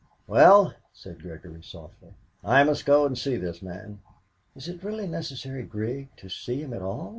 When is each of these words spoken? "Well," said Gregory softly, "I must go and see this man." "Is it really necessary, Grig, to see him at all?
"Well," 0.25 0.73
said 0.93 1.21
Gregory 1.21 1.61
softly, 1.61 2.15
"I 2.43 2.63
must 2.63 2.87
go 2.87 3.05
and 3.05 3.15
see 3.15 3.37
this 3.37 3.61
man." 3.61 3.99
"Is 4.55 4.67
it 4.67 4.83
really 4.83 5.05
necessary, 5.05 5.61
Grig, 5.61 6.09
to 6.17 6.27
see 6.27 6.59
him 6.63 6.73
at 6.73 6.81
all? 6.81 7.09